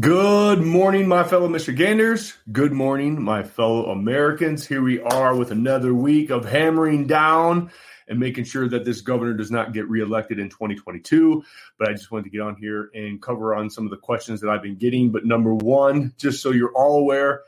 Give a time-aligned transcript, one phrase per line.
[0.00, 2.32] Good morning, my fellow Michiganders.
[2.50, 4.66] Good morning, my fellow Americans.
[4.66, 7.70] Here we are with another week of hammering down
[8.08, 11.44] and making sure that this governor does not get reelected in 2022.
[11.78, 14.40] But I just wanted to get on here and cover on some of the questions
[14.40, 15.12] that I've been getting.
[15.12, 17.42] But number one, just so you're all aware,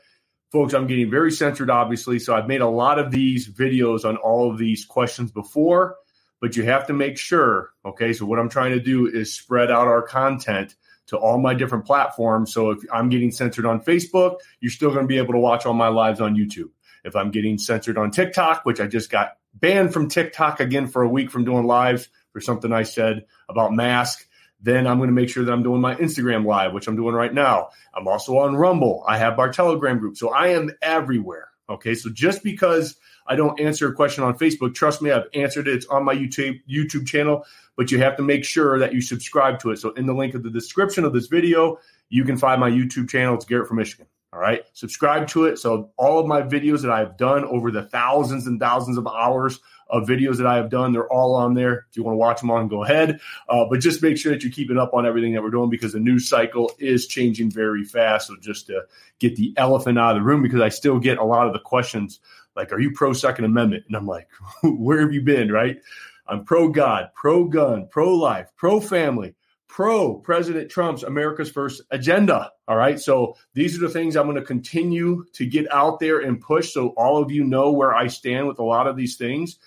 [0.51, 2.19] folks, I'm getting very censored, obviously.
[2.19, 5.95] So I've made a lot of these videos on all of these questions before,
[6.41, 8.13] but you have to make sure, okay?
[8.13, 10.75] So what I'm trying to do is spread out our content
[11.07, 12.53] to all my different platforms.
[12.53, 15.65] So if I'm getting censored on Facebook, you're still going to be able to watch
[15.65, 16.69] all my lives on YouTube.
[17.03, 21.03] If I'm getting censored on TikTok, which I just got banned from TikTok again for
[21.03, 24.27] a week from doing lives for something I said about mask,
[24.61, 27.13] then I'm going to make sure that I'm doing my Instagram live, which I'm doing
[27.13, 27.69] right now.
[27.93, 29.03] I'm also on Rumble.
[29.07, 30.17] I have our Telegram group.
[30.17, 31.49] So I am everywhere.
[31.69, 31.95] Okay.
[31.95, 32.95] So just because
[33.27, 35.75] I don't answer a question on Facebook, trust me, I've answered it.
[35.75, 39.59] It's on my YouTube YouTube channel but you have to make sure that you subscribe
[39.59, 39.77] to it.
[39.77, 41.77] So in the link of the description of this video,
[42.09, 43.35] you can find my YouTube channel.
[43.35, 44.07] It's Garrett from Michigan.
[44.33, 44.63] All right.
[44.73, 45.59] Subscribe to it.
[45.59, 49.59] So all of my videos that I've done over the thousands and thousands of hours
[49.89, 51.85] of videos that I have done, they're all on there.
[51.89, 53.19] If you want to watch them on, go ahead.
[53.47, 55.93] Uh, but just make sure that you're keeping up on everything that we're doing because
[55.93, 58.27] the news cycle is changing very fast.
[58.27, 58.83] So just to
[59.19, 61.59] get the elephant out of the room, because I still get a lot of the
[61.59, 62.19] questions
[62.55, 63.83] like, are you pro Second Amendment?
[63.87, 64.27] And I'm like,
[64.63, 65.51] where have you been?
[65.51, 65.79] Right.
[66.27, 69.35] I'm pro God, pro gun, pro life, pro family,
[69.75, 72.49] pro President Trump's America's First agenda.
[72.65, 72.97] All right.
[72.97, 76.71] So these are the things I'm going to continue to get out there and push
[76.71, 79.59] so all of you know where I stand with a lot of these things.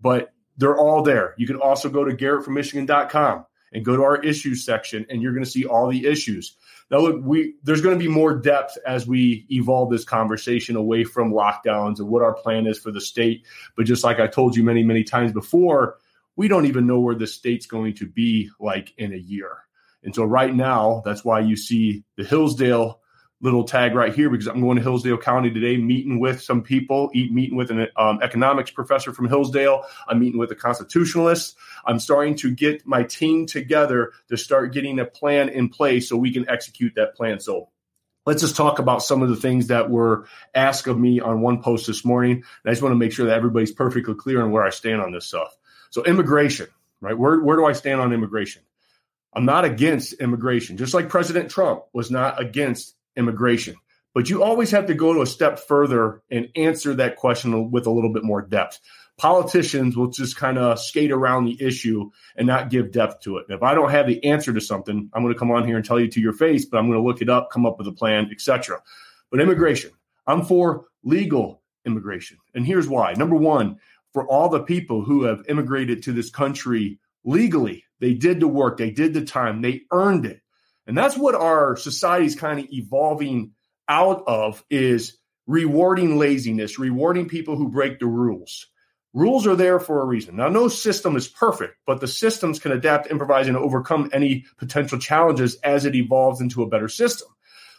[0.00, 1.34] But they're all there.
[1.36, 5.44] You can also go to garrettfrommichigan.com and go to our issues section, and you're going
[5.44, 6.54] to see all the issues.
[6.88, 11.02] Now, look, we there's going to be more depth as we evolve this conversation away
[11.02, 13.44] from lockdowns and what our plan is for the state.
[13.76, 15.98] But just like I told you many, many times before,
[16.36, 19.58] we don't even know where the state's going to be like in a year.
[20.02, 23.00] And so right now, that's why you see the Hillsdale
[23.40, 27.10] little tag right here because I'm going to Hillsdale County today, meeting with some people,
[27.14, 29.84] eat, meeting with an um, economics professor from Hillsdale.
[30.08, 31.56] I'm meeting with a constitutionalist.
[31.84, 36.16] I'm starting to get my team together to start getting a plan in place so
[36.16, 37.40] we can execute that plan.
[37.40, 37.68] So
[38.24, 41.62] let's just talk about some of the things that were asked of me on one
[41.62, 42.32] post this morning.
[42.32, 45.02] And I just want to make sure that everybody's perfectly clear on where I stand
[45.02, 45.54] on this stuff.
[45.90, 46.68] So immigration,
[47.00, 47.16] right?
[47.16, 48.62] Where where do I stand on immigration?
[49.32, 53.76] I'm not against immigration, just like President Trump was not against immigration.
[54.14, 57.86] But you always have to go to a step further and answer that question with
[57.86, 58.80] a little bit more depth.
[59.18, 63.44] Politicians will just kind of skate around the issue and not give depth to it.
[63.50, 65.84] if I don't have the answer to something, I'm going to come on here and
[65.84, 67.88] tell you to your face, but I'm going to look it up, come up with
[67.88, 68.80] a plan, etc.
[69.30, 69.90] But immigration,
[70.26, 72.38] I'm for legal immigration.
[72.54, 73.12] And here's why.
[73.12, 73.78] Number one,
[74.16, 77.84] for all the people who have immigrated to this country legally.
[78.00, 80.40] They did the work, they did the time, they earned it.
[80.86, 83.52] And that's what our society is kind of evolving
[83.90, 88.68] out of is rewarding laziness, rewarding people who break the rules.
[89.12, 90.36] Rules are there for a reason.
[90.36, 94.98] Now, no system is perfect, but the systems can adapt, improvise, and overcome any potential
[94.98, 97.28] challenges as it evolves into a better system.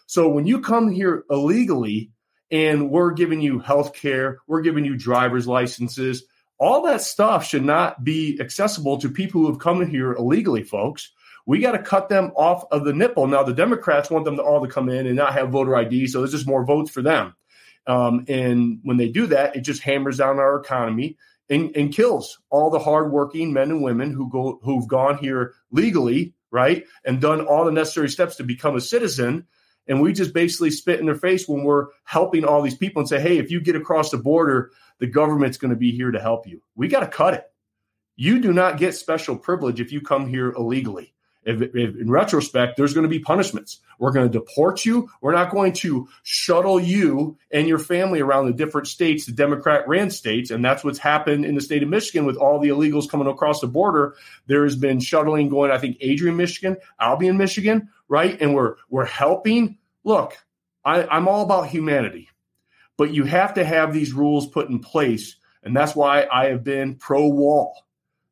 [0.05, 2.11] So when you come here illegally,
[2.51, 6.23] and we're giving you health care, we're giving you driver's licenses.
[6.59, 10.63] All that stuff should not be accessible to people who have come in here illegally,
[10.63, 11.11] folks.
[11.45, 13.27] We got to cut them off of the nipple.
[13.27, 16.07] Now, the Democrats want them to all to come in and not have voter ID,
[16.07, 17.35] so there's just more votes for them.
[17.85, 21.17] Um, and when they do that, it just hammers down our economy
[21.49, 26.33] and, and kills all the hardworking men and women who go who've gone here legally,
[26.51, 29.47] right, and done all the necessary steps to become a citizen
[29.87, 33.09] and we just basically spit in their face when we're helping all these people and
[33.09, 36.19] say, hey, if you get across the border, the government's going to be here to
[36.19, 36.61] help you.
[36.75, 37.45] We got to cut it.
[38.15, 41.13] You do not get special privilege if you come here illegally.
[41.47, 43.79] If, if, in retrospect, there's going to be punishments.
[43.99, 45.09] We're going to deport you.
[45.21, 49.87] We're not going to shuttle you and your family around the different states, the Democrat
[49.87, 50.51] ran states.
[50.51, 53.61] And that's what's happened in the state of Michigan with all the illegals coming across
[53.61, 54.15] the border.
[54.47, 58.37] There has been shuttling going, I think, Adrian, Michigan, Albion, Michigan, right?
[58.41, 59.77] And we're, we're helping.
[60.03, 60.37] Look,
[60.83, 62.29] I, I'm all about humanity,
[62.97, 65.37] but you have to have these rules put in place.
[65.63, 67.85] And that's why I have been pro wall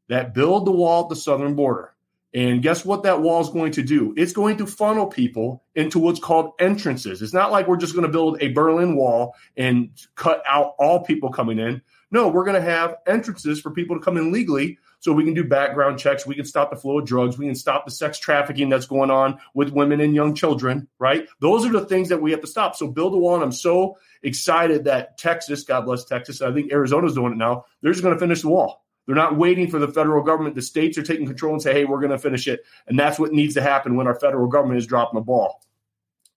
[0.10, 1.95] that build the wall at the southern border
[2.36, 4.14] and guess what that wall is going to do?
[4.18, 7.22] It's going to funnel people into what's called entrances.
[7.22, 11.06] It's not like we're just going to build a Berlin Wall and cut out all
[11.06, 11.82] people coming in.
[12.12, 15.34] No, we're going to have entrances for people to come in legally so we can
[15.34, 16.26] do background checks.
[16.26, 17.38] We can stop the flow of drugs.
[17.38, 21.30] We can stop the sex trafficking that's going on with women and young children, right?
[21.40, 22.76] Those are the things that we have to stop.
[22.76, 23.36] So build a wall.
[23.36, 27.64] And I'm so excited that Texas, God bless Texas, I think Arizona's doing it now.
[27.82, 28.85] They're just going to finish the wall.
[29.06, 30.56] They're not waiting for the federal government.
[30.56, 32.66] The states are taking control and say, hey, we're going to finish it.
[32.88, 35.62] And that's what needs to happen when our federal government is dropping the ball.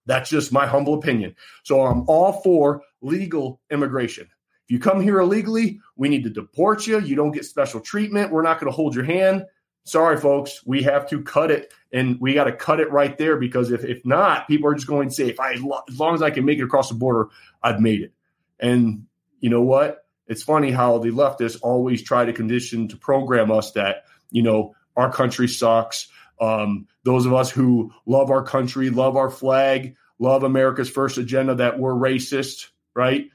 [0.05, 1.35] That's just my humble opinion.
[1.63, 4.25] So I'm all for legal immigration.
[4.25, 6.99] If you come here illegally, we need to deport you.
[6.99, 8.31] You don't get special treatment.
[8.31, 9.45] We're not going to hold your hand.
[9.83, 13.37] Sorry, folks, we have to cut it, and we got to cut it right there
[13.37, 16.21] because if if not, people are just going to say, if I as long as
[16.21, 17.29] I can make it across the border,
[17.63, 18.13] I've made it.
[18.59, 19.05] And
[19.39, 20.05] you know what?
[20.29, 24.75] It's funny how the leftists always try to condition to program us that you know
[24.95, 26.07] our country sucks.
[26.39, 31.55] Um, those of us who love our country, love our flag, love America's first agenda,
[31.55, 33.27] that we're racist, right?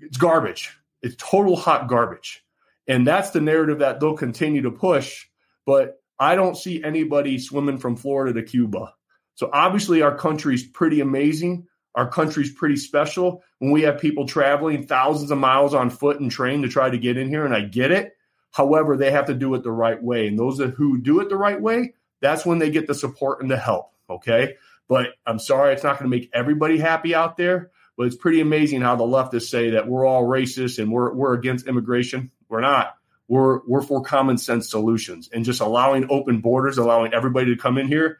[0.00, 0.76] It's garbage.
[1.02, 2.44] It's total hot garbage.
[2.86, 5.26] And that's the narrative that they'll continue to push.
[5.64, 8.94] But I don't see anybody swimming from Florida to Cuba.
[9.34, 11.66] So obviously, our country's pretty amazing.
[11.96, 13.42] Our country's pretty special.
[13.58, 16.98] When we have people traveling thousands of miles on foot and train to try to
[16.98, 18.16] get in here, and I get it.
[18.52, 20.28] However, they have to do it the right way.
[20.28, 23.50] And those who do it the right way, that's when they get the support and
[23.50, 23.92] the help.
[24.08, 24.56] Okay.
[24.88, 27.70] But I'm sorry, it's not going to make everybody happy out there.
[27.96, 31.32] But it's pretty amazing how the leftists say that we're all racist and we're, we're
[31.32, 32.30] against immigration.
[32.48, 32.94] We're not.
[33.26, 37.78] We're, we're for common sense solutions and just allowing open borders, allowing everybody to come
[37.78, 38.18] in here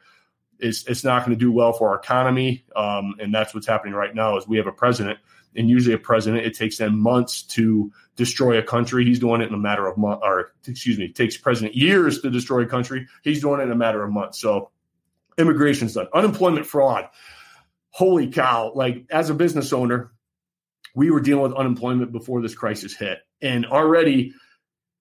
[0.59, 2.65] is it's not going to do well for our economy.
[2.75, 5.19] Um, and that's what's happening right now is we have a president
[5.55, 9.03] and usually a president, it takes them months to destroy a country.
[9.05, 12.21] He's doing it in a matter of months, or excuse me, it takes president years
[12.21, 13.07] to destroy a country.
[13.23, 14.39] He's doing it in a matter of months.
[14.39, 14.69] So
[15.37, 16.07] immigration's done.
[16.13, 17.09] Unemployment fraud.
[17.89, 18.71] Holy cow.
[18.75, 20.11] Like as a business owner,
[20.95, 23.19] we were dealing with unemployment before this crisis hit.
[23.41, 24.33] And already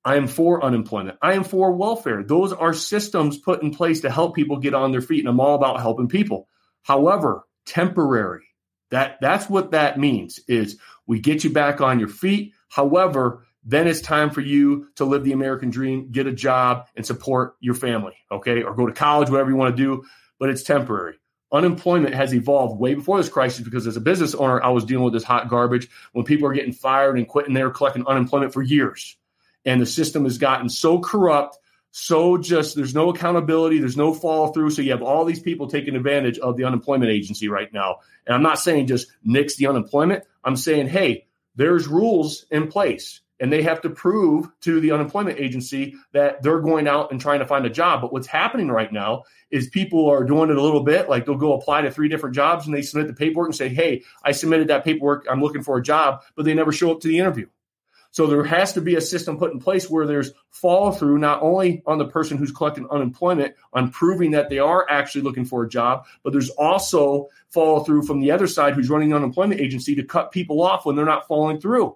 [0.06, 1.18] I am for unemployment.
[1.20, 2.22] I am for welfare.
[2.22, 5.18] Those are systems put in place to help people get on their feet.
[5.18, 6.46] And I'm all about helping people.
[6.84, 8.44] However, temporary.
[8.92, 12.54] That that's what that means is we get you back on your feet.
[12.68, 17.04] However, then it's time for you to live the American dream, get a job and
[17.04, 18.62] support your family, okay?
[18.62, 20.04] Or go to college, whatever you want to do,
[20.38, 21.14] but it's temporary.
[21.52, 25.04] Unemployment has evolved way before this crisis because as a business owner, I was dealing
[25.04, 28.52] with this hot garbage when people are getting fired and quitting, they were collecting unemployment
[28.52, 29.16] for years.
[29.66, 31.58] And the system has gotten so corrupt
[31.98, 34.68] so just there's no accountability, there's no follow through.
[34.68, 38.00] So you have all these people taking advantage of the unemployment agency right now.
[38.26, 40.24] And I'm not saying just nix the unemployment.
[40.44, 45.40] I'm saying, hey, there's rules in place and they have to prove to the unemployment
[45.40, 48.02] agency that they're going out and trying to find a job.
[48.02, 51.36] But what's happening right now is people are doing it a little bit like they'll
[51.36, 54.32] go apply to three different jobs and they submit the paperwork and say, Hey, I
[54.32, 55.24] submitted that paperwork.
[55.30, 57.46] I'm looking for a job, but they never show up to the interview.
[58.16, 61.42] So there has to be a system put in place where there's follow through not
[61.42, 65.64] only on the person who's collecting unemployment on proving that they are actually looking for
[65.64, 69.60] a job, but there's also follow through from the other side who's running the unemployment
[69.60, 71.94] agency to cut people off when they're not following through.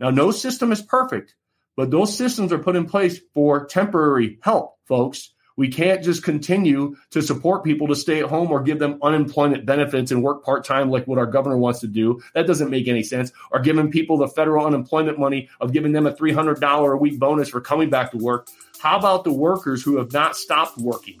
[0.00, 1.36] Now, no system is perfect,
[1.76, 5.34] but those systems are put in place for temporary help, folks.
[5.60, 9.66] We can't just continue to support people to stay at home or give them unemployment
[9.66, 12.18] benefits and work part time like what our governor wants to do.
[12.32, 13.30] That doesn't make any sense.
[13.52, 17.50] Or giving people the federal unemployment money of giving them a $300 a week bonus
[17.50, 18.48] for coming back to work.
[18.80, 21.20] How about the workers who have not stopped working?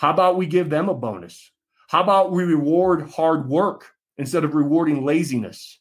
[0.00, 1.50] How about we give them a bonus?
[1.88, 5.78] How about we reward hard work instead of rewarding laziness?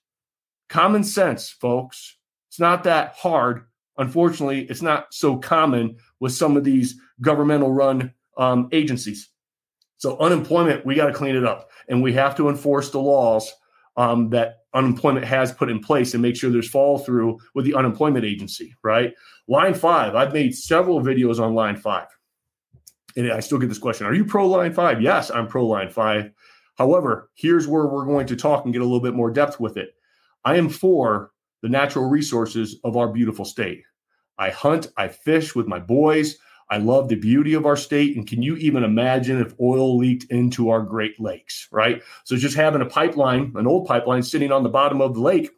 [0.67, 2.17] Common sense, folks.
[2.49, 3.63] It's not that hard.
[3.97, 9.29] Unfortunately, it's not so common with some of these governmental run um, agencies.
[9.99, 13.49] So, unemployment, we got to clean it up and we have to enforce the laws
[13.95, 17.73] um, that unemployment has put in place and make sure there's follow through with the
[17.73, 19.13] unemployment agency, right?
[19.47, 22.07] Line five, I've made several videos on line five
[23.19, 25.01] and I still get this question Are you pro line five?
[25.01, 26.31] Yes, I'm pro line five.
[26.77, 29.75] However, here's where we're going to talk and get a little bit more depth with
[29.75, 29.89] it.
[30.45, 33.83] I am for the natural resources of our beautiful state.
[34.38, 36.38] I hunt, I fish with my boys.
[36.71, 38.15] I love the beauty of our state.
[38.15, 42.01] And can you even imagine if oil leaked into our Great Lakes, right?
[42.23, 45.49] So just having a pipeline, an old pipeline sitting on the bottom of the lake,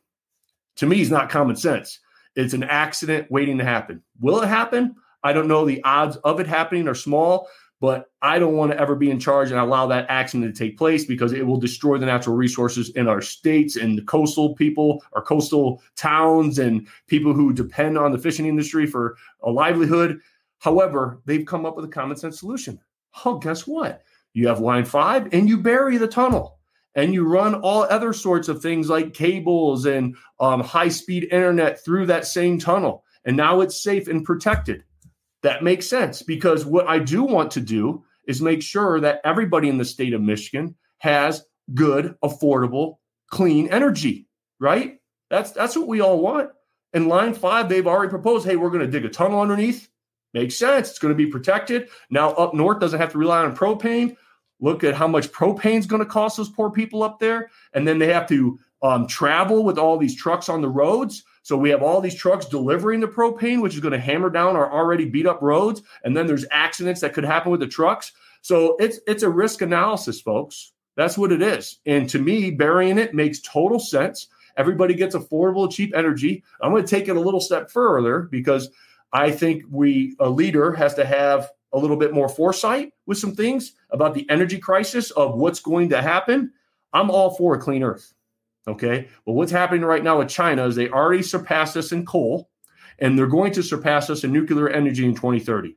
[0.78, 2.00] to me is not common sense.
[2.36, 4.02] It's an accident waiting to happen.
[4.20, 4.96] Will it happen?
[5.24, 7.48] I don't know the odds of it happening are small,
[7.82, 10.78] but I don't want to ever be in charge and allow that accident to take
[10.78, 15.04] place because it will destroy the natural resources in our states and the coastal people,
[15.14, 20.20] our coastal towns, and people who depend on the fishing industry for a livelihood.
[20.60, 22.80] However, they've come up with a common sense solution.
[23.26, 24.04] Oh, guess what?
[24.34, 26.60] You have line five and you bury the tunnel
[26.96, 31.84] and you run all other sorts of things like cables and um, high speed internet
[31.84, 33.04] through that same tunnel.
[33.26, 34.84] And now it's safe and protected.
[35.44, 39.70] That makes sense because what I do want to do is make sure that everybody
[39.70, 41.44] in the state of Michigan has
[41.74, 42.98] good, affordable,
[43.30, 44.28] clean energy,
[44.60, 45.00] right?
[45.30, 46.52] That's that's what we all want.
[46.94, 49.90] In line five, they've already proposed, hey, we're going to dig a tunnel underneath.
[50.34, 50.90] Makes sense.
[50.90, 51.90] It's going to be protected.
[52.10, 54.16] Now up north doesn't have to rely on propane.
[54.60, 57.88] Look at how much propane is going to cost those poor people up there, and
[57.88, 61.24] then they have to um, travel with all these trucks on the roads.
[61.44, 64.56] So we have all these trucks delivering the propane, which is going to hammer down
[64.56, 65.82] our already beat up roads.
[66.04, 68.12] And then there's accidents that could happen with the trucks.
[68.42, 70.74] So it's it's a risk analysis, folks.
[70.96, 71.80] That's what it is.
[71.86, 74.28] And to me, burying it makes total sense.
[74.58, 76.44] Everybody gets affordable, cheap energy.
[76.62, 78.70] I'm going to take it a little step further because
[79.14, 83.36] I think we a leader has to have a little bit more foresight with some
[83.36, 86.52] things about the energy crisis of what's going to happen.
[86.94, 88.14] I'm all for a clean earth.
[88.68, 89.08] Okay.
[89.26, 92.50] But what's happening right now with China is they already surpassed us in coal
[93.00, 95.76] and they're going to surpass us in nuclear energy in 2030.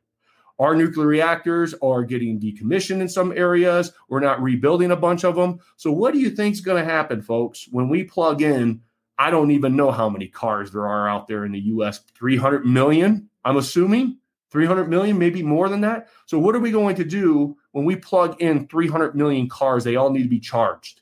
[0.59, 3.93] Our nuclear reactors are getting decommissioned in some areas.
[4.09, 5.59] We're not rebuilding a bunch of them.
[5.76, 8.81] So, what do you think is going to happen, folks, when we plug in?
[9.19, 12.64] I don't even know how many cars there are out there in the US 300
[12.64, 14.19] million, I'm assuming
[14.50, 16.09] 300 million, maybe more than that.
[16.26, 19.83] So, what are we going to do when we plug in 300 million cars?
[19.83, 21.00] They all need to be charged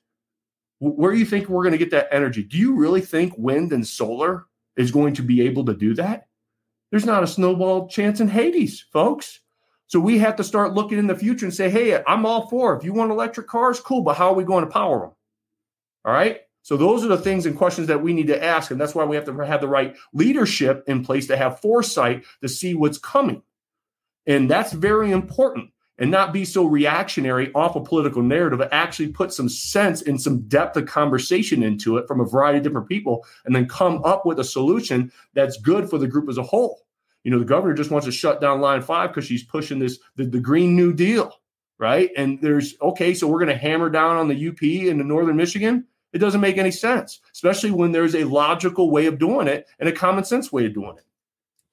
[0.83, 2.43] where do you think we're going to get that energy?
[2.43, 4.47] Do you really think wind and solar
[4.77, 6.27] is going to be able to do that?
[6.91, 9.41] There's not a snowball chance in Hades, folks.
[9.87, 12.75] So we have to start looking in the future and say, hey, I'm all for
[12.75, 12.79] it.
[12.79, 15.11] if you want electric cars, cool, but how are we going to power them?
[16.05, 16.41] All right.
[16.62, 18.73] So those are the things and questions that we need to ask.
[18.73, 22.25] And that's why we have to have the right leadership in place to have foresight
[22.41, 23.43] to see what's coming.
[24.27, 29.09] And that's very important and not be so reactionary off a political narrative, but actually
[29.09, 32.89] put some sense and some depth of conversation into it from a variety of different
[32.89, 36.43] people, and then come up with a solution that's good for the group as a
[36.43, 36.83] whole.
[37.25, 39.99] You know, the governor just wants to shut down line five because she's pushing this
[40.17, 41.33] the, the Green New Deal,
[41.79, 42.11] right?
[42.17, 45.37] And there's okay, so we're going to hammer down on the UP in the northern
[45.37, 45.87] Michigan.
[46.13, 49.89] It doesn't make any sense, especially when there's a logical way of doing it and
[49.89, 51.05] a common sense way of doing it.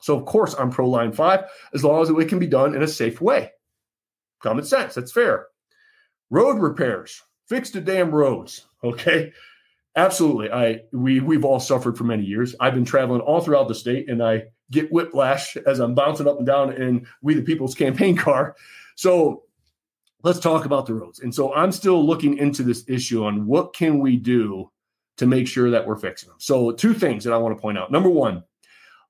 [0.02, 2.82] So, of course, I'm pro line five as long as it can be done in
[2.82, 3.52] a safe way.
[4.42, 4.96] Common sense.
[4.96, 5.48] That's fair.
[6.30, 7.22] Road repairs.
[7.48, 8.66] Fix the damn roads.
[8.84, 9.34] Okay.
[9.96, 10.52] Absolutely.
[10.52, 12.56] I we we've all suffered for many years.
[12.60, 16.38] I've been traveling all throughout the state and I get whiplash as I'm bouncing up
[16.38, 18.56] and down in We the People's campaign car.
[18.96, 19.44] So
[20.24, 21.20] let's talk about the roads.
[21.20, 24.72] And so I'm still looking into this issue on what can we do
[25.18, 26.38] to make sure that we're fixing them.
[26.40, 27.92] So two things that I want to point out.
[27.92, 28.44] Number one,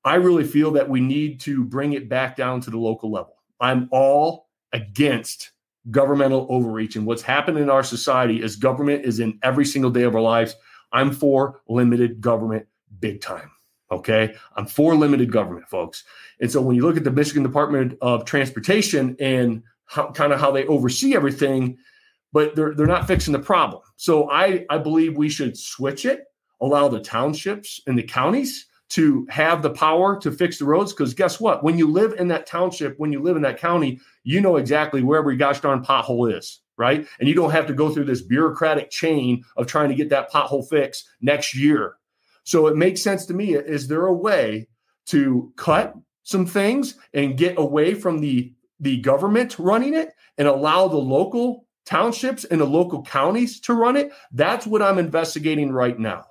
[0.03, 3.35] I really feel that we need to bring it back down to the local level.
[3.59, 5.51] I'm all against
[5.91, 6.95] governmental overreach.
[6.95, 10.21] And what's happened in our society is government is in every single day of our
[10.21, 10.55] lives.
[10.91, 12.65] I'm for limited government
[12.99, 13.51] big time.
[13.91, 14.35] Okay.
[14.55, 16.03] I'm for limited government, folks.
[16.39, 20.39] And so when you look at the Michigan Department of Transportation and how, kind of
[20.39, 21.77] how they oversee everything,
[22.31, 23.81] but they're, they're not fixing the problem.
[23.95, 26.25] So I, I believe we should switch it,
[26.61, 30.93] allow the townships and the counties to have the power to fix the roads.
[30.93, 31.63] Because guess what?
[31.63, 35.03] When you live in that township, when you live in that county, you know exactly
[35.03, 37.07] where every gosh darn pothole is, right?
[37.19, 40.31] And you don't have to go through this bureaucratic chain of trying to get that
[40.31, 41.95] pothole fixed next year.
[42.43, 43.53] So it makes sense to me.
[43.53, 44.67] Is there a way
[45.07, 45.93] to cut
[46.23, 51.67] some things and get away from the the government running it and allow the local
[51.85, 54.11] townships and the local counties to run it?
[54.31, 56.25] That's what I'm investigating right now.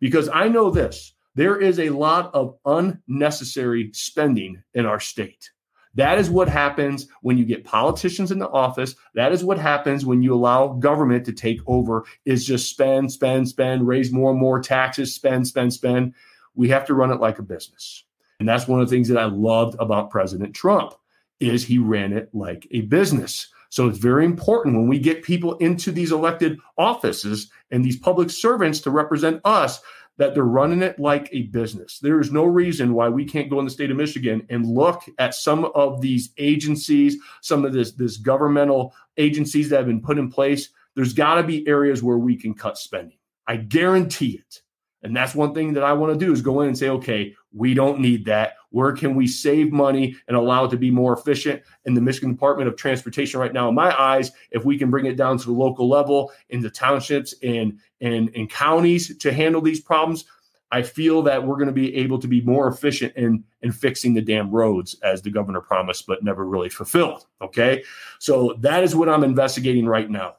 [0.00, 5.50] Because I know this there is a lot of unnecessary spending in our state.
[5.96, 8.96] That is what happens when you get politicians in the office.
[9.14, 13.48] That is what happens when you allow government to take over is just spend, spend,
[13.48, 16.14] spend, raise more and more taxes, spend, spend, spend.
[16.56, 18.04] We have to run it like a business.
[18.40, 20.94] And that's one of the things that I loved about President Trump
[21.38, 23.48] is he ran it like a business.
[23.70, 28.30] So it's very important when we get people into these elected offices and these public
[28.30, 29.80] servants to represent us
[30.16, 31.98] that they're running it like a business.
[31.98, 35.02] There is no reason why we can't go in the state of Michigan and look
[35.18, 40.18] at some of these agencies, some of this this governmental agencies that have been put
[40.18, 40.70] in place.
[40.94, 43.18] There's got to be areas where we can cut spending.
[43.46, 44.62] I guarantee it.
[45.04, 47.36] And that's one thing that I want to do is go in and say, okay,
[47.52, 48.54] we don't need that.
[48.70, 51.62] Where can we save money and allow it to be more efficient?
[51.84, 55.04] In the Michigan Department of Transportation, right now, in my eyes, if we can bring
[55.04, 59.60] it down to the local level in the townships and and, and counties to handle
[59.60, 60.24] these problems,
[60.72, 64.14] I feel that we're going to be able to be more efficient in in fixing
[64.14, 67.26] the damn roads as the governor promised, but never really fulfilled.
[67.42, 67.84] Okay,
[68.18, 70.36] so that is what I'm investigating right now.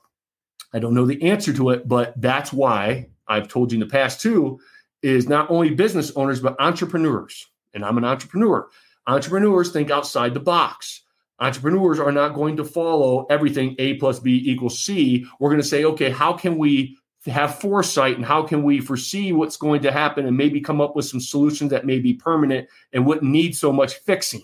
[0.73, 3.91] I don't know the answer to it, but that's why I've told you in the
[3.91, 4.59] past too
[5.01, 7.47] is not only business owners but entrepreneurs.
[7.73, 8.67] And I'm an entrepreneur.
[9.07, 11.01] Entrepreneurs think outside the box.
[11.39, 15.25] Entrepreneurs are not going to follow everything A plus B equals C.
[15.39, 19.31] We're going to say, okay, how can we have foresight and how can we foresee
[19.31, 22.67] what's going to happen and maybe come up with some solutions that may be permanent
[22.93, 24.43] and wouldn't need so much fixing.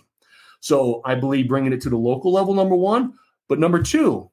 [0.59, 3.13] So I believe bringing it to the local level, number one.
[3.47, 4.29] But number two,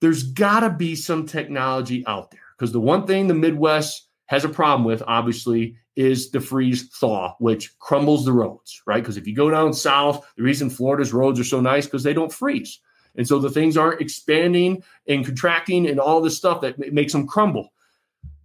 [0.00, 4.44] there's got to be some technology out there because the one thing the Midwest has
[4.44, 9.02] a problem with, obviously, is the freeze thaw, which crumbles the roads, right?
[9.02, 12.12] Because if you go down south, the reason Florida's roads are so nice because they
[12.12, 12.80] don't freeze.
[13.16, 17.26] And so the things aren't expanding and contracting and all this stuff that makes them
[17.26, 17.70] crumble.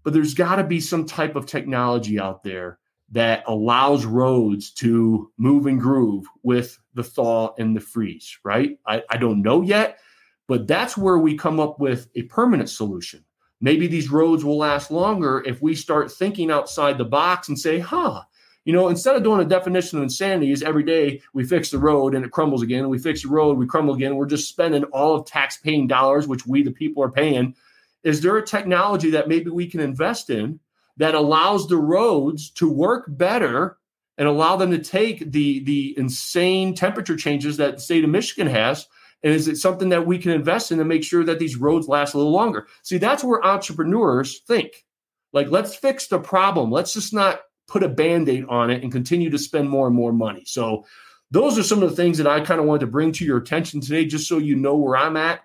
[0.03, 2.79] But there's got to be some type of technology out there
[3.11, 8.79] that allows roads to move and groove with the thaw and the freeze, right?
[8.87, 9.99] I, I don't know yet,
[10.47, 13.25] but that's where we come up with a permanent solution.
[13.61, 17.79] Maybe these roads will last longer if we start thinking outside the box and say,
[17.79, 18.23] huh,
[18.65, 21.79] you know, instead of doing a definition of insanity is every day we fix the
[21.79, 24.83] road and it crumbles again, we fix the road, we crumble again, we're just spending
[24.85, 27.55] all of tax paying dollars, which we, the people, are paying
[28.03, 30.59] is there a technology that maybe we can invest in
[30.97, 33.77] that allows the roads to work better
[34.17, 38.47] and allow them to take the the insane temperature changes that the state of Michigan
[38.47, 38.87] has?
[39.23, 41.87] And is it something that we can invest in to make sure that these roads
[41.87, 42.67] last a little longer?
[42.81, 44.85] See, that's where entrepreneurs think.
[45.33, 46.71] Like, let's fix the problem.
[46.71, 49.95] Let's just not put a band aid on it and continue to spend more and
[49.95, 50.43] more money.
[50.45, 50.85] So,
[51.29, 53.37] those are some of the things that I kind of wanted to bring to your
[53.37, 55.41] attention today, just so you know where I'm at.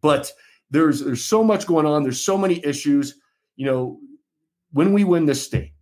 [0.00, 0.32] But
[0.70, 2.02] there's there's so much going on.
[2.02, 3.14] There's so many issues.
[3.54, 4.00] You know,
[4.72, 5.72] when we win this state,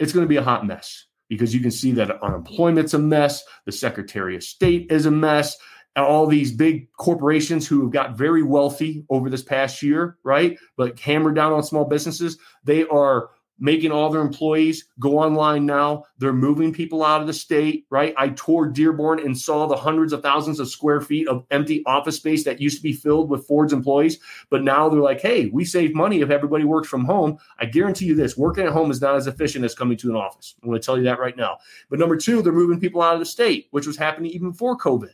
[0.00, 3.44] it's going to be a hot mess because you can see that unemployment's a mess.
[3.66, 5.56] The Secretary of State is a mess.
[5.96, 10.58] All these big corporations who have got very wealthy over this past year, right?
[10.76, 13.28] But hammered down on small businesses, they are
[13.62, 16.02] making all their employees go online now.
[16.18, 18.12] They're moving people out of the state, right?
[18.16, 22.16] I toured Dearborn and saw the hundreds of thousands of square feet of empty office
[22.16, 24.18] space that used to be filled with Ford's employees.
[24.50, 27.38] But now they're like, hey, we save money if everybody works from home.
[27.58, 30.16] I guarantee you this working at home is not as efficient as coming to an
[30.16, 30.56] office.
[30.62, 31.58] I'm going to tell you that right now.
[31.88, 34.76] But number two, they're moving people out of the state, which was happening even before
[34.76, 35.10] COVID.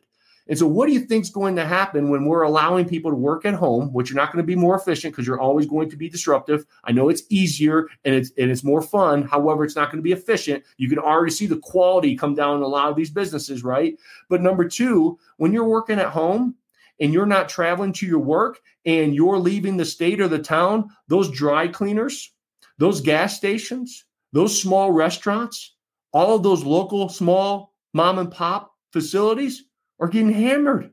[0.48, 3.16] And so, what do you think is going to happen when we're allowing people to
[3.16, 5.90] work at home, which you're not going to be more efficient because you're always going
[5.90, 6.64] to be disruptive?
[6.84, 9.22] I know it's easier and it's and it's more fun.
[9.22, 10.64] However, it's not going to be efficient.
[10.78, 13.98] You can already see the quality come down in a lot of these businesses, right?
[14.30, 16.54] But number two, when you're working at home
[16.98, 20.88] and you're not traveling to your work and you're leaving the state or the town,
[21.08, 22.32] those dry cleaners,
[22.78, 25.76] those gas stations, those small restaurants,
[26.12, 29.64] all of those local small mom and pop facilities
[30.00, 30.92] are getting hammered.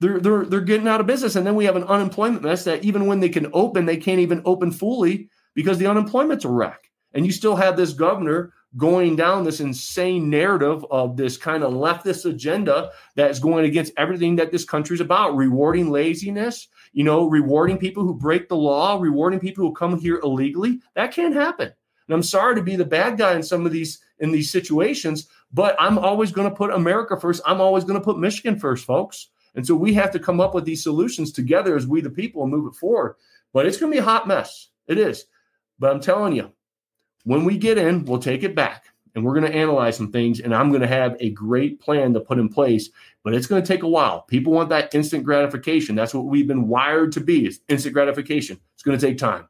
[0.00, 1.36] They're, they're, they're getting out of business.
[1.36, 4.20] And then we have an unemployment mess that even when they can open, they can't
[4.20, 6.90] even open fully because the unemployment's a wreck.
[7.14, 11.72] And you still have this governor going down this insane narrative of this kind of
[11.72, 17.78] leftist agenda that's going against everything that this country's about, rewarding laziness, you know, rewarding
[17.78, 20.80] people who break the law, rewarding people who come here illegally.
[20.94, 21.72] That can't happen.
[22.08, 25.28] And I'm sorry to be the bad guy in some of these in these situations,
[25.52, 27.42] but I'm always going to put America first.
[27.46, 29.28] I'm always going to put Michigan first, folks.
[29.54, 32.42] And so we have to come up with these solutions together as we, the people,
[32.42, 33.16] and move it forward.
[33.52, 34.68] But it's going to be a hot mess.
[34.86, 35.24] It is.
[35.78, 36.52] But I'm telling you,
[37.24, 40.40] when we get in, we'll take it back and we're going to analyze some things.
[40.40, 42.90] And I'm going to have a great plan to put in place.
[43.24, 44.22] But it's going to take a while.
[44.22, 45.94] People want that instant gratification.
[45.94, 48.60] That's what we've been wired to be is instant gratification.
[48.74, 49.48] It's going to take time.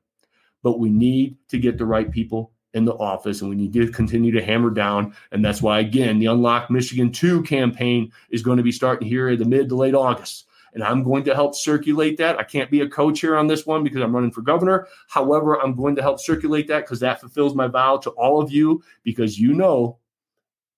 [0.62, 3.90] But we need to get the right people in the office, and we need to
[3.90, 5.14] continue to hammer down.
[5.32, 9.30] And that's why, again, the Unlock Michigan 2 campaign is going to be starting here
[9.30, 10.46] in the mid to late August.
[10.74, 12.38] And I'm going to help circulate that.
[12.38, 14.86] I can't be a coach here on this one because I'm running for governor.
[15.08, 18.52] However, I'm going to help circulate that because that fulfills my vow to all of
[18.52, 19.98] you because you know,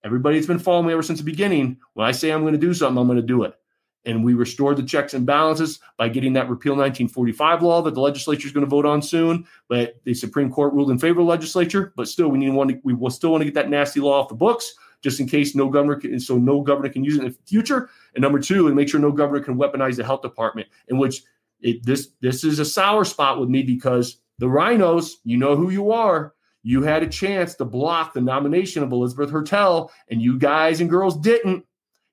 [0.05, 2.59] everybody that's been following me ever since the beginning, when I say I'm going to
[2.59, 3.60] do something, I'm going to do it
[4.05, 8.01] and we restored the checks and balances by getting that repeal 1945 law that the
[8.01, 9.47] legislature is going to vote on soon.
[9.69, 11.93] But the Supreme Court ruled in favor of the legislature.
[11.97, 12.81] But still, we need one.
[12.83, 15.55] We will still want to get that nasty law off the books, just in case
[15.55, 17.91] no governor can, so no governor can use it in the future.
[18.15, 21.23] And number two, and make sure no governor can weaponize the health department, in which
[21.61, 25.71] it, this this is a sour spot with me because the RINOs, you know who
[25.71, 26.35] you are.
[26.63, 30.91] You had a chance to block the nomination of Elizabeth Hertel, and you guys and
[30.91, 31.65] girls didn't.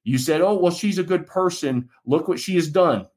[0.07, 1.89] You said, oh, well, she's a good person.
[2.05, 3.07] Look what she has done.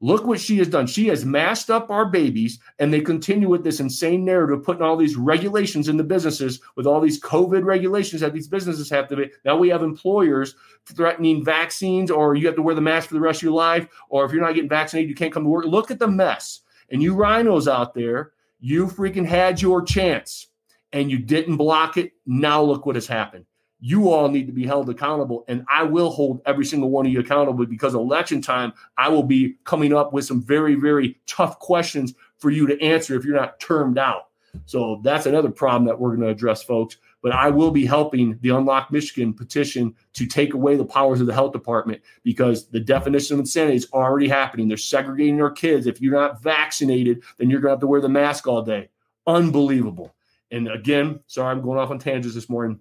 [0.00, 0.88] Look what she has done.
[0.88, 4.96] She has masked up our babies, and they continue with this insane narrative, putting all
[4.96, 9.16] these regulations in the businesses with all these COVID regulations that these businesses have to
[9.16, 9.30] be.
[9.44, 13.20] Now we have employers threatening vaccines, or you have to wear the mask for the
[13.20, 15.66] rest of your life, or if you're not getting vaccinated, you can't come to work.
[15.66, 16.62] Look at the mess.
[16.90, 20.48] And you RINOs out there, you freaking had your chance
[20.92, 22.10] and you didn't block it.
[22.26, 23.46] Now look what has happened
[23.84, 25.44] you all need to be held accountable.
[25.46, 29.22] And I will hold every single one of you accountable because election time, I will
[29.22, 33.36] be coming up with some very, very tough questions for you to answer if you're
[33.36, 34.28] not termed out.
[34.64, 36.96] So that's another problem that we're going to address, folks.
[37.22, 41.26] But I will be helping the Unlock Michigan petition to take away the powers of
[41.26, 44.66] the health department because the definition of insanity is already happening.
[44.66, 45.86] They're segregating our kids.
[45.86, 48.88] If you're not vaccinated, then you're going to have to wear the mask all day.
[49.26, 50.14] Unbelievable.
[50.50, 52.80] And again, sorry, I'm going off on tangents this morning.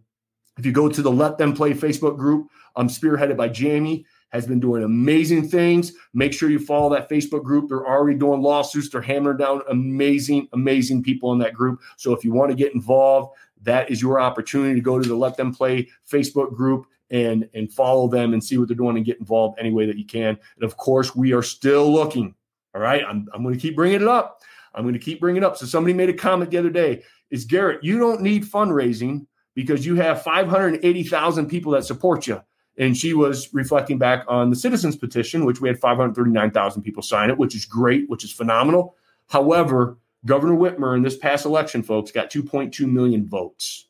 [0.57, 4.45] If you go to the Let Them Play Facebook group, I'm spearheaded by Jamie, has
[4.47, 5.93] been doing amazing things.
[6.13, 7.69] Make sure you follow that Facebook group.
[7.69, 8.89] They're already doing lawsuits.
[8.89, 11.81] They're hammering down amazing, amazing people in that group.
[11.97, 15.15] So if you want to get involved, that is your opportunity to go to the
[15.15, 19.05] Let Them Play Facebook group and and follow them and see what they're doing and
[19.05, 20.37] get involved any way that you can.
[20.55, 22.33] And of course, we are still looking.
[22.75, 24.41] All right, I'm, I'm going to keep bringing it up.
[24.73, 25.55] I'm going to keep bringing it up.
[25.57, 27.83] So somebody made a comment the other day: Is Garrett?
[27.83, 32.41] You don't need fundraising because you have 580,000 people that support you.
[32.77, 37.29] And she was reflecting back on the citizens petition, which we had 539,000 people sign
[37.29, 38.95] it, which is great, which is phenomenal.
[39.27, 43.87] However, Governor Whitmer in this past election, folks, got 2.2 million votes.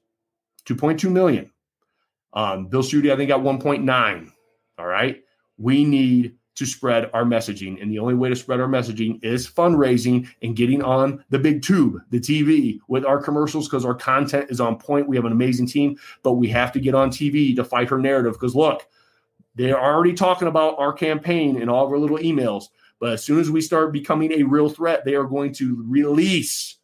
[0.65, 1.52] 2.2 million.
[2.34, 4.32] Um, Bill Schuette, I think, got 1.9.
[4.78, 5.23] All right.
[5.58, 7.81] We need to spread our messaging.
[7.81, 11.61] And the only way to spread our messaging is fundraising and getting on the big
[11.63, 15.07] tube, the TV with our commercials because our content is on point.
[15.07, 17.97] We have an amazing team, but we have to get on TV to fight her
[17.97, 18.87] narrative because look,
[19.55, 22.65] they're already talking about our campaign and all of our little emails.
[22.99, 26.77] But as soon as we start becoming a real threat, they are going to release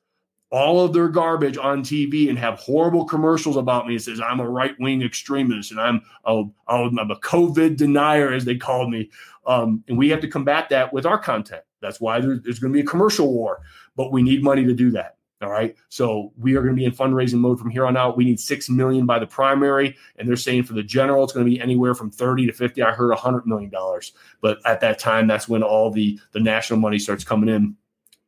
[0.52, 3.96] all of their garbage on TV and have horrible commercials about me.
[3.96, 8.46] It says I'm a right wing extremist and I'm a, I'm a COVID denier, as
[8.46, 9.12] they called me.
[9.46, 11.64] Um, and we have to combat that with our content.
[11.82, 13.62] That's why there's, there's going to be a commercial war,
[13.96, 15.18] but we need money to do that.
[15.42, 15.74] All right.
[15.88, 18.18] So we are going to be in fundraising mode from here on out.
[18.18, 21.46] We need six million by the primary, and they're saying for the general it's going
[21.46, 22.84] to be anywhere from thirty to fifty.
[22.84, 26.42] I heard a hundred million dollars, but at that time, that's when all the the
[26.42, 27.78] national money starts coming in.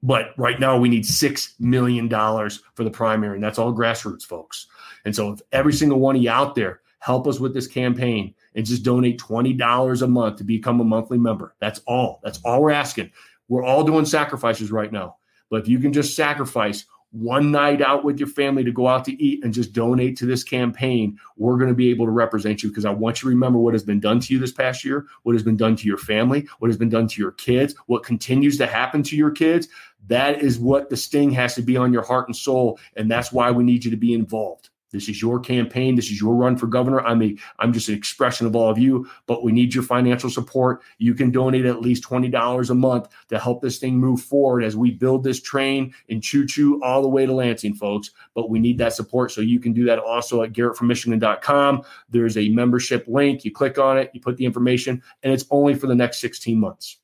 [0.04, 4.24] But right now, we need six million dollars for the primary, and that's all grassroots
[4.24, 4.68] folks.
[5.06, 8.34] And so, if every single one of you out there help us with this campaign
[8.56, 11.56] and just donate $20 a month to become a monthly member.
[11.60, 12.22] That's all.
[12.24, 13.12] That's all we're asking.
[13.48, 15.18] We're all doing sacrifices right now.
[15.50, 19.04] But if you can just sacrifice one night out with your family to go out
[19.06, 22.64] to eat and just donate to this campaign, we're going to be able to represent
[22.64, 24.86] you because I want you to remember what has been done to you this past
[24.86, 27.76] year, what has been done to your family, what has been done to your kids,
[27.88, 29.68] what continues to happen to your kids.
[30.08, 32.80] That is what the sting has to be on your heart and soul.
[32.96, 34.71] And that's why we need you to be involved.
[34.92, 35.96] This is your campaign.
[35.96, 37.02] This is your run for governor.
[37.02, 40.30] I'm a I'm just an expression of all of you, but we need your financial
[40.30, 40.82] support.
[40.98, 44.76] You can donate at least $20 a month to help this thing move forward as
[44.76, 48.12] we build this train and choo choo all the way to Lansing, folks.
[48.36, 49.32] But we need that support.
[49.32, 51.84] So you can do that also at garrettfrommichigan.com.
[52.10, 53.46] There's a membership link.
[53.46, 56.60] You click on it, you put the information, and it's only for the next 16
[56.60, 56.98] months.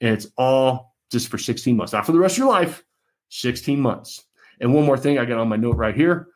[0.00, 2.84] And it's all just for 16 months, not for the rest of your life,
[3.28, 4.24] 16 months.
[4.60, 6.28] And one more thing I got on my note right here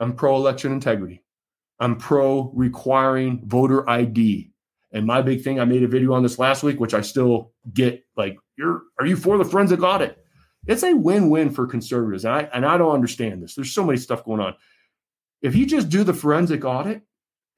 [0.00, 1.22] I'm pro election integrity.
[1.78, 4.52] I'm pro requiring voter ID.
[4.92, 7.52] And my big thing, I made a video on this last week, which I still
[7.72, 10.18] get like, you're are you for the forensic audit?
[10.66, 12.24] It's a win-win for conservatives.
[12.24, 13.54] And I and I don't understand this.
[13.54, 14.54] There's so many stuff going on.
[15.42, 17.02] If you just do the forensic audit,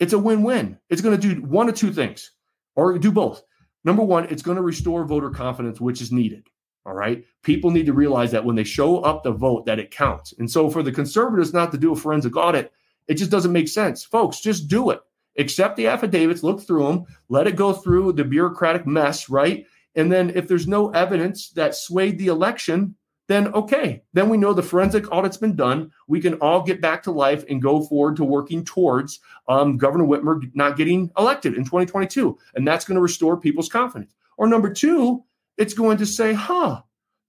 [0.00, 0.78] it's a win-win.
[0.90, 2.32] It's going to do one of two things,
[2.76, 3.42] or do both.
[3.84, 6.46] Number one, it's going to restore voter confidence, which is needed.
[6.86, 7.24] All right.
[7.42, 10.32] People need to realize that when they show up to vote, that it counts.
[10.38, 12.72] And so for the conservatives not to do a forensic audit,
[13.08, 14.04] it just doesn't make sense.
[14.04, 15.00] Folks, just do it.
[15.38, 19.66] Accept the affidavits, look through them, let it go through the bureaucratic mess, right?
[19.94, 22.96] And then if there's no evidence that swayed the election,
[23.28, 25.92] then okay, then we know the forensic audit's been done.
[26.06, 30.04] We can all get back to life and go forward to working towards um, Governor
[30.04, 32.36] Whitmer not getting elected in 2022.
[32.54, 34.14] And that's going to restore people's confidence.
[34.38, 35.24] Or number two,
[35.58, 36.82] it's going to say, huh,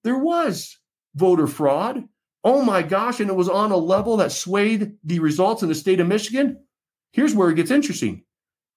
[0.03, 0.77] there was
[1.15, 2.07] voter fraud.
[2.43, 3.19] Oh my gosh.
[3.19, 6.63] And it was on a level that swayed the results in the state of Michigan.
[7.11, 8.23] Here's where it gets interesting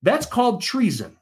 [0.02, 1.16] that's called treason.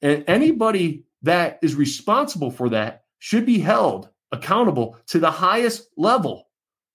[0.00, 6.48] And anybody that is responsible for that should be held accountable to the highest level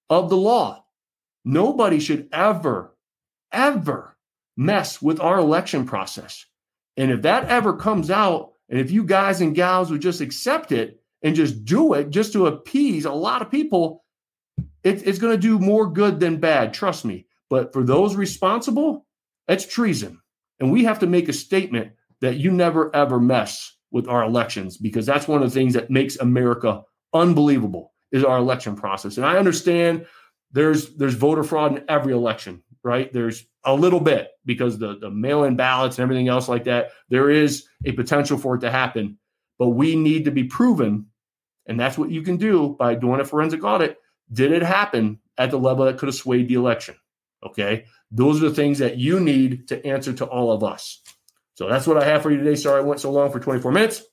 [0.09, 0.83] of the law.
[1.45, 2.95] Nobody should ever,
[3.51, 4.15] ever
[4.57, 6.45] mess with our election process.
[6.97, 10.71] And if that ever comes out, and if you guys and gals would just accept
[10.71, 14.03] it and just do it just to appease a lot of people,
[14.83, 16.73] it, it's going to do more good than bad.
[16.73, 17.27] Trust me.
[17.49, 19.05] But for those responsible,
[19.45, 20.21] that's treason.
[20.59, 24.77] And we have to make a statement that you never ever mess with our elections
[24.77, 26.81] because that's one of the things that makes America
[27.13, 29.17] unbelievable is our election process.
[29.17, 30.05] And I understand
[30.53, 33.11] there's there's voter fraud in every election, right?
[33.11, 36.91] There's a little bit because the the mail-in ballots and everything else like that.
[37.09, 39.17] There is a potential for it to happen,
[39.59, 41.07] but we need to be proven,
[41.65, 43.97] and that's what you can do by doing a forensic audit.
[44.31, 46.95] Did it happen at the level that could have swayed the election?
[47.43, 51.01] Okay, those are the things that you need to answer to all of us.
[51.55, 52.55] So that's what I have for you today.
[52.55, 54.03] Sorry I went so long for 24 minutes,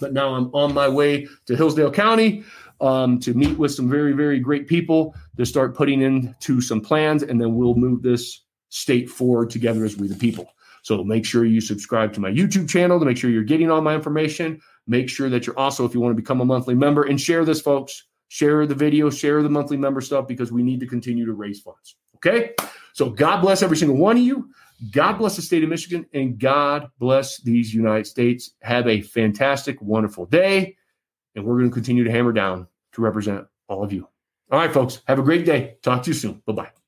[0.00, 2.44] but now I'm on my way to Hillsdale County
[2.80, 7.22] um, to meet with some very, very great people to start putting into some plans,
[7.22, 10.52] and then we'll move this state forward together as we the people.
[10.82, 13.82] So make sure you subscribe to my YouTube channel to make sure you're getting all
[13.82, 14.60] my information.
[14.86, 17.44] Make sure that you're also, if you want to become a monthly member, and share
[17.44, 18.04] this, folks.
[18.28, 21.60] Share the video, share the monthly member stuff because we need to continue to raise
[21.60, 21.96] funds.
[22.14, 22.54] Okay.
[22.92, 24.50] So God bless every single one of you.
[24.92, 28.52] God bless the state of Michigan and God bless these United States.
[28.62, 30.76] Have a fantastic, wonderful day.
[31.34, 34.08] And we're going to continue to hammer down to represent all of you.
[34.50, 35.00] All right, folks.
[35.06, 35.76] Have a great day.
[35.82, 36.42] Talk to you soon.
[36.46, 36.79] Bye bye.